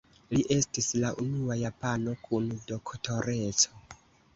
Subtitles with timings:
[0.35, 3.85] Li estis la unua japano kun Doktoreco.